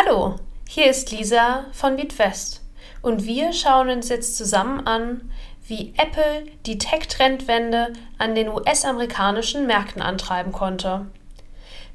[0.00, 0.36] Hallo,
[0.68, 2.62] hier ist Lisa von BeatWest
[3.02, 5.32] und wir schauen uns jetzt zusammen an,
[5.66, 11.06] wie Apple die Tech-Trendwende an den US-amerikanischen Märkten antreiben konnte.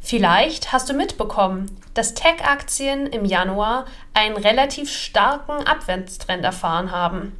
[0.02, 7.40] Vielleicht hast du mitbekommen, dass Tech-Aktien im Januar einen relativ starken Abwärtstrend erfahren haben.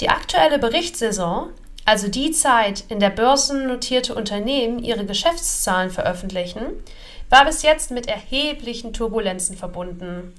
[0.00, 1.52] Die aktuelle Berichtssaison,
[1.86, 6.82] also die Zeit, in der börsennotierte Unternehmen ihre Geschäftszahlen veröffentlichen,
[7.30, 10.34] war bis jetzt mit erheblichen Turbulenzen verbunden.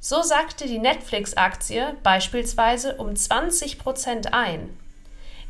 [0.00, 4.76] So sagte die Netflix-Aktie beispielsweise um 20% ein.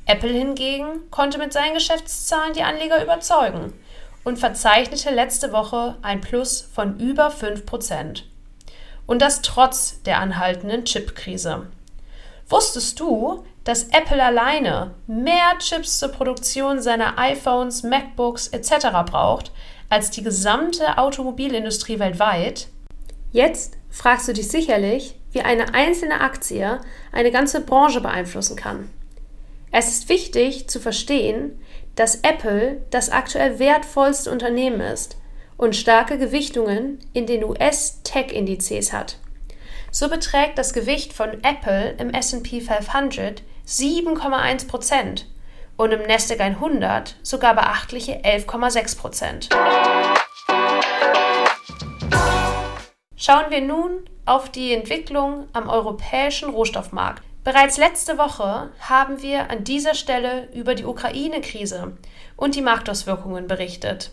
[0.06, 3.72] Apple hingegen konnte mit seinen Geschäftszahlen die Anleger überzeugen
[4.24, 8.22] und verzeichnete letzte Woche ein Plus von über 5%
[9.06, 11.66] Und das trotz der anhaltenden Chipkrise.
[12.48, 18.88] Wusstest du, dass Apple alleine mehr Chips zur Produktion seiner iPhones, MacBooks etc.
[19.06, 19.52] braucht
[19.88, 22.68] als die gesamte Automobilindustrie weltweit.
[23.30, 26.80] Jetzt fragst du dich sicherlich, wie eine einzelne Aktie
[27.12, 28.90] eine ganze Branche beeinflussen kann.
[29.70, 31.58] Es ist wichtig zu verstehen,
[31.94, 35.16] dass Apple das aktuell wertvollste Unternehmen ist
[35.56, 39.18] und starke Gewichtungen in den US-Tech-Indizes hat.
[39.90, 45.26] So beträgt das Gewicht von Apple im SP 500 7,1 Prozent
[45.76, 49.48] und im Nasdaq 100 sogar beachtliche 11,6 Prozent.
[53.16, 57.22] Schauen wir nun auf die Entwicklung am europäischen Rohstoffmarkt.
[57.44, 61.96] Bereits letzte Woche haben wir an dieser Stelle über die Ukraine-Krise
[62.36, 64.10] und die Marktauswirkungen berichtet.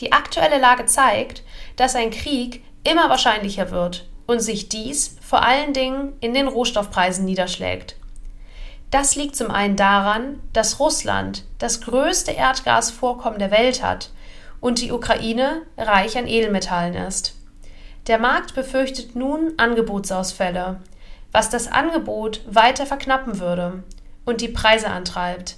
[0.00, 1.42] Die aktuelle Lage zeigt,
[1.76, 7.24] dass ein Krieg immer wahrscheinlicher wird und sich dies vor allen Dingen in den Rohstoffpreisen
[7.24, 7.96] niederschlägt.
[8.90, 14.10] Das liegt zum einen daran, dass Russland das größte Erdgasvorkommen der Welt hat
[14.60, 17.34] und die Ukraine reich an Edelmetallen ist.
[18.06, 20.80] Der Markt befürchtet nun Angebotsausfälle,
[21.32, 23.82] was das Angebot weiter verknappen würde
[24.24, 25.56] und die Preise antreibt.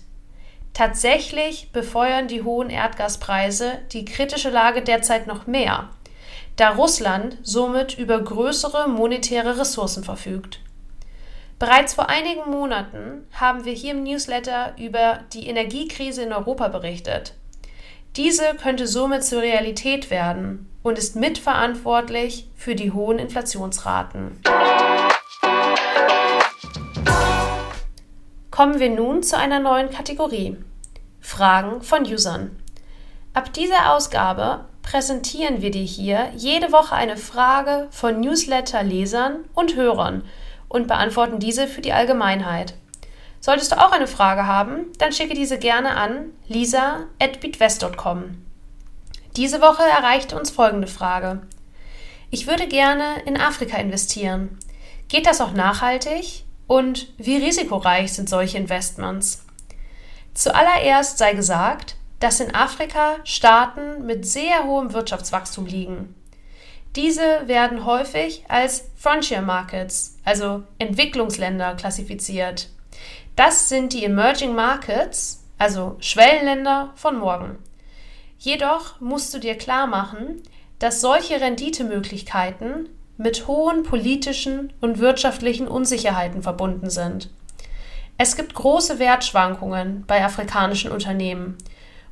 [0.75, 5.91] Tatsächlich befeuern die hohen Erdgaspreise die kritische Lage derzeit noch mehr,
[6.57, 10.61] da Russland somit über größere monetäre Ressourcen verfügt.
[11.61, 17.35] Bereits vor einigen Monaten haben wir hier im Newsletter über die Energiekrise in Europa berichtet.
[18.17, 24.41] Diese könnte somit zur Realität werden und ist mitverantwortlich für die hohen Inflationsraten.
[28.51, 30.57] Kommen wir nun zu einer neuen Kategorie.
[31.21, 32.59] Fragen von Usern.
[33.35, 40.25] Ab dieser Ausgabe präsentieren wir dir hier jede Woche eine Frage von Newsletter-Lesern und Hörern
[40.71, 42.75] und beantworten diese für die Allgemeinheit.
[43.41, 48.43] Solltest du auch eine Frage haben, dann schicke diese gerne an lisa.beatwest.com.
[49.37, 51.43] Diese Woche erreichte uns folgende Frage.
[52.31, 54.59] Ich würde gerne in Afrika investieren.
[55.09, 56.45] Geht das auch nachhaltig?
[56.67, 59.45] Und wie risikoreich sind solche Investments?
[60.35, 66.15] Zuallererst sei gesagt, dass in Afrika Staaten mit sehr hohem Wirtschaftswachstum liegen.
[66.97, 72.69] Diese werden häufig als Frontier Markets, also Entwicklungsländer, klassifiziert.
[73.37, 77.59] Das sind die Emerging Markets, also Schwellenländer von morgen.
[78.39, 80.43] Jedoch musst du dir klar machen,
[80.79, 87.31] dass solche Renditemöglichkeiten mit hohen politischen und wirtschaftlichen Unsicherheiten verbunden sind.
[88.17, 91.57] Es gibt große Wertschwankungen bei afrikanischen Unternehmen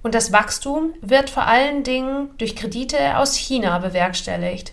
[0.03, 4.72] und das Wachstum wird vor allen Dingen durch Kredite aus China bewerkstelligt.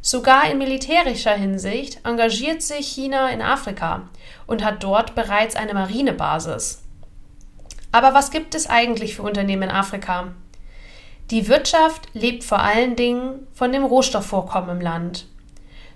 [0.00, 4.08] Sogar in militärischer Hinsicht engagiert sich China in Afrika
[4.46, 6.82] und hat dort bereits eine Marinebasis.
[7.92, 10.32] Aber was gibt es eigentlich für Unternehmen in Afrika?
[11.30, 15.26] Die Wirtschaft lebt vor allen Dingen von dem Rohstoffvorkommen im Land.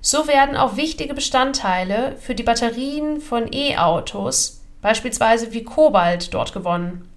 [0.01, 7.09] So werden auch wichtige Bestandteile für die Batterien von E-Autos, beispielsweise wie Kobalt, dort gewonnen.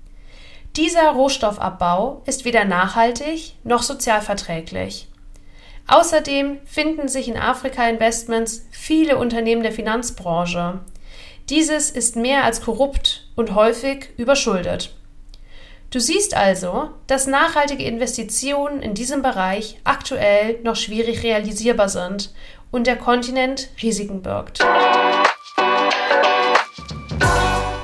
[0.75, 5.07] Dieser Rohstoffabbau ist weder nachhaltig noch sozialverträglich.
[5.88, 10.80] Außerdem finden sich in Afrika Investments viele Unternehmen der Finanzbranche.
[11.50, 14.94] Dieses ist mehr als korrupt und häufig überschuldet.
[15.89, 22.31] Du siehst also, dass nachhaltige Investitionen in diesem Bereich aktuell noch schwierig realisierbar sind
[22.69, 24.60] und der Kontinent Risiken birgt.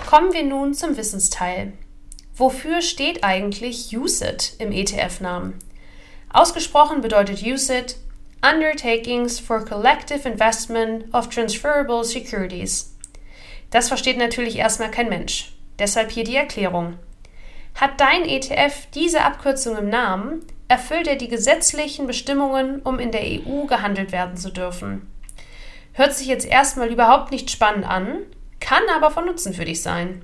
[0.07, 1.73] Kommen wir nun zum Wissensteil.
[2.37, 5.53] Wofür steht eigentlich USIT im ETF-Namen?
[6.33, 7.95] Ausgesprochen bedeutet USIT
[8.43, 12.93] Undertakings for Collective Investment of Transferable Securities.
[13.69, 15.53] Das versteht natürlich erstmal kein Mensch.
[15.79, 16.99] Deshalb hier die Erklärung.
[17.73, 23.23] Hat dein ETF diese Abkürzung im Namen, erfüllt er die gesetzlichen Bestimmungen, um in der
[23.23, 25.09] EU gehandelt werden zu dürfen.
[25.93, 28.23] Hört sich jetzt erstmal überhaupt nicht spannend an,
[28.59, 30.21] kann aber von Nutzen für dich sein.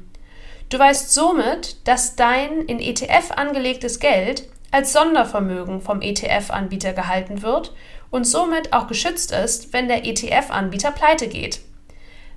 [0.71, 7.73] Du weißt somit, dass dein in ETF angelegtes Geld als Sondervermögen vom ETF-Anbieter gehalten wird
[8.09, 11.59] und somit auch geschützt ist, wenn der ETF-Anbieter pleite geht.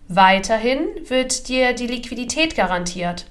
[0.08, 3.26] Weiterhin wird dir die Liquidität garantiert.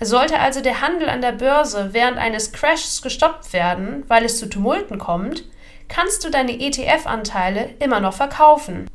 [0.00, 4.50] Sollte also der Handel an der Börse während eines Crashs gestoppt werden, weil es zu
[4.50, 5.44] Tumulten kommt,
[5.88, 8.86] kannst du deine ETF-Anteile immer noch verkaufen.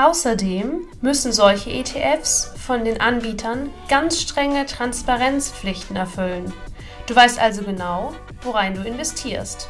[0.00, 6.54] Außerdem müssen solche ETFs von den Anbietern ganz strenge Transparenzpflichten erfüllen.
[7.06, 9.68] Du weißt also genau, worein du investierst.